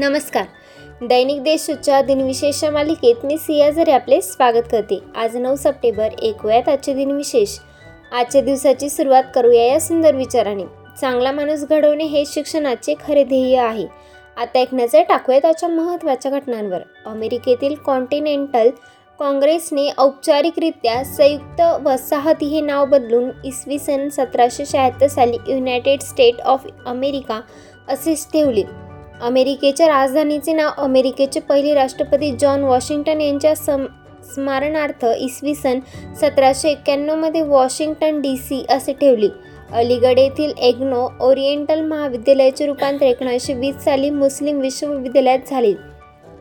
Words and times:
नमस्कार. 0.00 0.44
दैनिक 1.02 1.42
देशच्या 1.42 2.02
दिनविशेष 2.02 2.64
मालिकेत 2.64 3.24
मी 3.24 3.38
सियाझरे 3.38 3.92
आपले 3.92 4.20
स्वागत 4.20 4.68
करते. 4.70 4.98
आज 5.16 5.36
नऊ 5.36 5.56
सप्टेंबर 5.56 6.08
ऐकूयात 6.22 6.68
आजचे 6.68 6.94
दिनविशेष. 6.94 7.58
आजच्या 8.12 8.40
दिवसाची 8.40 8.88
सुरुवात 8.90 9.22
करूया 9.34 9.64
या 9.64 9.80
सुंदर 9.80 10.14
विचाराने. 10.14 10.64
चांगला 11.00 11.32
माणूस 11.32 11.64
घडवणे 11.64 12.04
हे 12.04 12.24
शिक्षणाचे 12.26 12.94
खरे 13.06 13.24
ध्येय 13.24 13.58
आहे. 13.58 13.86
आता 14.36 14.58
एक 14.58 14.74
नजर 14.74 15.02
टाकूया 15.02 15.38
त्याच्या 15.38 15.68
महत्त्वाच्या 15.68 16.32
घटनांवर. 16.32 16.80
अमेरिकेतील 17.06 17.74
कॉन्टिनेंटल 17.74 18.70
काँग्रेसने 19.18 19.90
औपचारिकरित्या 19.98 21.04
संयुक्त 21.04 21.62
वसाहती 21.84 22.46
हे 22.46 22.60
नाव 22.60 22.86
बदलून 22.86 23.30
इसवी 23.44 23.78
सन 23.78 24.08
सतराशे 24.08 24.66
शहात्तर 24.66 25.06
साली 25.06 25.36
युनायटेड 25.48 26.00
स्टेट 26.00 26.40
ऑफ 26.40 26.66
अमेरिका 26.86 27.40
असेच 27.88 28.26
ठेवले. 28.32 28.89
अमेरिकेच्या 29.20 29.86
राजधानीचे 29.88 30.52
नाव 30.52 30.82
अमेरिकेचे 30.82 31.40
पहिले 31.40 31.74
राष्ट्रपती 31.74 32.30
जॉन 32.32 32.62
वॉशिंग्टन 32.64 33.20
यांच्या 33.20 33.54
सम 33.56 33.84
स्मरणार्थ 34.34 35.04
इसवी 35.18 35.54
सन 35.54 35.78
सतराशे 36.20 36.70
एक्क्याण्णवमध्ये 36.70 37.42
वॉशिंग्टन 37.42 38.20
डी 38.20 38.36
सी 38.36 38.64
असे 38.70 38.92
ठेवली. 38.92 39.28
अलीगड 39.72 40.18
येथील 40.18 40.52
एग्नो 40.58 41.06
ओरिएंटल 41.20 41.80
महाविद्यालयाचे 41.80 42.66
रूपांतर 42.66 43.06
एकोणीसशे 43.06 43.54
वीस 43.54 43.84
साली 43.84 44.10
मुस्लिम 44.10 44.60
विश्वविद्यालयात 44.60 45.50
झाले. 45.50 45.72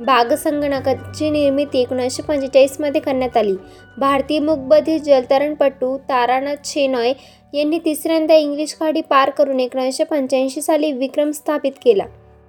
बाग 0.00 0.32
संगणकाची 0.34 1.30
निर्मिती 1.30 1.80
एकोणीसशे 1.80 2.22
पंचेचाळीसमध्ये 2.22 3.00
करण्यात 3.00 3.36
आली. 3.36 3.54
भारतीय 3.98 4.38
मुकबधीर 4.38 4.98
जलतरणपटू 4.98 5.96
तारानाथ 6.08 6.66
शेनॉय 6.66 7.12
यांनी 7.52 7.78
तिसऱ्यांदा 7.84 8.34
इंग्लिश 8.34 8.76
खाडी 8.80 9.00
पार 9.00 9.30
करून 9.30 9.60
एकोणीसशे 9.60 10.04
पंच्याऐंशी 10.04 10.62
साली 10.62 10.92
विक्रम 10.92 11.30
स्थापित 11.30 11.72
केला. 11.84 12.04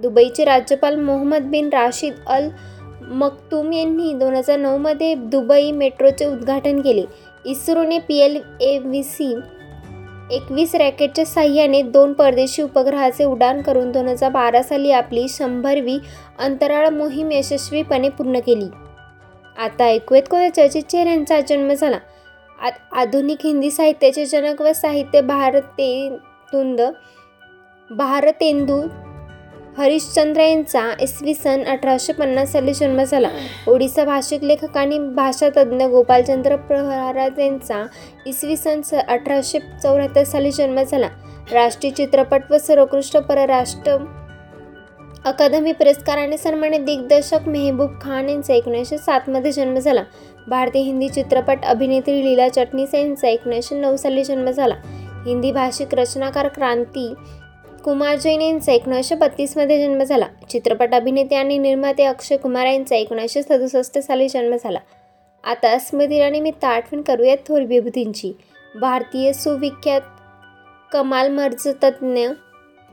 दुबईचे 0.00 0.44
राज्यपाल 0.44 0.96
मोहम्मद 0.96 1.50
बिन 1.50 1.68
राशीद 1.72 2.14
अल 2.26 2.48
मक्तूम 3.12 3.72
यांनी 3.72 4.12
दोन 4.14 4.34
हजार 4.34 4.58
नऊमध्ये 4.58 5.14
दुबई 5.14 5.70
मेट्रोचे 5.72 6.24
उद्घाटन 6.24 6.80
केले. 6.80 7.04
इस्रोने 7.44 7.98
P 7.98 8.18
L 8.18 8.40
A 8.60 8.76
V 8.78 9.02
C 9.02 9.34
एकवीस 10.32 10.74
रॅकेटच्या 10.74 11.24
साह्याने 11.26 11.80
दोन 11.82 12.12
परदेशी 12.12 12.62
उपग्रहाचे 12.62 13.24
उड्डाण 13.24 13.60
करून 13.62 13.90
दोन 13.92 14.08
हजार 14.08 14.30
बारा 14.30 14.62
साली 14.62 14.90
आपली 14.92 15.26
शंभरवी 15.28 15.98
अंतराळ 16.38 16.88
मोहीम 16.88 17.32
यशस्वीपणे 17.32 18.08
पूर्ण 18.08 18.38
केली. 18.46 18.68
आता 19.58 19.84
ऐकूयात 19.84 20.28
कोणत्या 20.30 20.54
चर्चित 20.54 20.90
चेहऱ्यांचा 20.90 21.40
जन्म 21.48 21.72
झाला. 21.72 21.98
आ 22.58 22.70
आधुनिक 23.00 23.44
हिंदी 23.44 23.70
साहित्याचे 23.70 24.24
जनक 24.26 24.60
व 24.62 24.72
साहित्य 24.74 25.20
भारते 25.22 26.16
तुंद 26.52 26.80
भारतेंदू 27.90 28.80
हरिश्चंद्र 29.78 30.40
यांचा 30.40 30.82
इसवी 31.00 31.34
सन 31.34 31.62
अठराशे 31.62 32.12
पन्नास 32.12 32.52
साली 32.52 32.72
जन्म 32.74 33.02
झाला. 33.02 33.28
ओडिसा 33.68 34.04
भाषिक 34.04 34.44
लेखक 34.44 34.76
आणि 34.76 34.98
भाषातज्ञ 35.14 35.84
गोपालचंद्र 35.84 36.56
प्रहराज 36.56 37.38
यांचा 37.40 37.84
इसवी 38.26 38.56
सन 38.56 38.80
स 38.80 38.94
अठराशे 38.94 39.58
चौऱ्याहत्तर 39.82 40.24
साली 40.24 40.50
जन्म 40.50 40.82
झाला. 40.82 41.08
राष्ट्रीय 41.52 41.92
चित्रपट 41.92 42.50
व 42.50 42.58
सर्वोत्कृष्ट 42.58 43.16
परराष्ट्र 43.18 43.96
अकादमी 45.24 45.72
पुरस्काराने 45.72 46.36
सन्मानित 46.38 46.80
दिग्दर्शक 46.80 47.48
मेहबूब 47.48 48.00
खान 48.02 48.28
यांचा 48.28 48.54
एकोणीसशे 48.54 48.98
सातमध्ये 48.98 49.52
जन्म 49.52 49.78
झाला. 49.78 50.02
भारतीय 50.48 50.82
हिंदी 50.82 51.08
चित्रपट 51.08 51.64
अभिनेत्री 51.64 52.24
लीला 52.24 52.48
चटणीस 52.48 52.94
यांचा 52.94 53.28
एकोणीसशे 53.28 53.80
नऊ 53.80 53.96
साली 53.96 54.24
जन्म 54.24 54.50
झाला. 54.50 54.74
हिंदी 55.26 55.50
भाषिक 55.52 55.94
रचनाकार 55.94 56.48
क्रांती 56.48 57.12
कुमार 57.84 58.16
जैन 58.16 58.40
यांचा 58.40 58.72
एकोणीसशे 58.72 59.14
बत्तीसमध्ये 59.14 59.78
जन्म 59.84 60.02
झाला. 60.02 60.26
चित्रपट 60.50 60.94
अभिनेते 60.94 61.34
आणि 61.34 61.58
निर्माते 61.58 62.04
अक्षय 62.04 62.36
कुमार 62.36 62.66
यांचा 62.66 62.96
एकोणीसशे 62.96 63.42
सदुसष्ट 63.42 63.98
साली 63.98 64.28
जन्म 64.28 64.56
झाला. 64.64 64.78
आता 65.44 65.78
स्मृती 65.78 66.16
इराणीमित्त 66.16 66.64
आठवण 66.64 67.02
करूयात 67.02 67.36
थोर 67.48 67.62
विभूतींची. 67.62 68.32
भारतीय 68.80 69.32
सुविख्यात 69.32 70.00
कमाल 70.92 71.30
मर्ज 71.30 71.68
तज्ज्ञ 71.82 72.26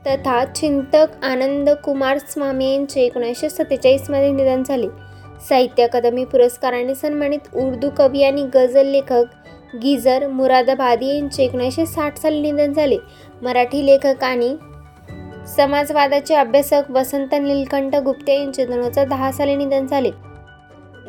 तथा 0.06 0.44
चिंतक 0.44 1.24
आनंद 1.24 1.70
कुमार 1.70 2.18
स्वामी 2.18 2.72
यांचे 2.72 3.02
एकोणीसशे 3.02 3.48
सत्तेचाळीसमध्ये 3.48 4.30
निधन 4.32 4.62
झाले. 4.62 4.86
साहित्य 5.48 5.82
अकादमी 5.82 6.24
पुरस्काराने 6.24 6.94
सन्मानित 6.94 7.54
उर्दू 7.54 7.90
कवी 7.98 8.22
आणि 8.22 8.42
गझल 8.54 8.86
लेखक 8.86 9.24
गिजर 9.82 10.26
मुरादाबादी 10.26 11.06
यांचे 11.06 11.44
एकोणीसशे 11.44 11.86
साठ 11.86 12.16
साली 12.16 12.50
निधन 12.52 12.72
झाले. 12.72 12.96
मराठी 13.42 13.86
लेखक 13.86 14.24
आणि 14.24 14.56
समाजवादाचे 15.56 16.34
अभ्यासक 16.34 16.90
वसंत 16.90 17.34
नीलकंठ 17.34 17.94
गुप्ते 17.94 18.38
यांचे 18.38 18.64
दोन 18.66 18.82
हजार 18.82 19.06
दहा 19.08 19.32
साली 19.32 19.56
निधन 19.56 19.86
झाले. 19.86 20.10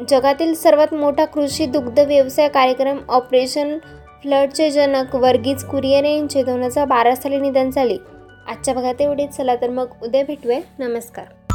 जगातील 0.09 0.53
सर्वात 0.55 0.93
मोठा 0.93 1.25
कृषी 1.25 1.65
दुग्ध 1.65 1.99
व्यवसाय 1.99 2.47
कार्यक्रम 2.47 2.97
ऑपरेशन 3.09 3.77
फ्लडचे 4.23 4.71
जनक 4.71 5.15
वर्गीज 5.15 5.63
कुरियन 5.63 6.05
यांचे 6.05 6.43
दोन 6.43 6.63
हजार 6.63 6.85
बारा 6.85 7.15
साली 7.15 7.39
निधन 7.39 7.69
झाले. 7.69 7.97
आजच्या 8.47 8.73
भागात 8.73 9.01
एवढेच. 9.01 9.29
चला 9.29 9.55
तर 9.55 9.69
मग 9.69 9.87
उद्या 10.03 10.23
भेटूया. 10.23 10.59
नमस्कार. 10.79 11.48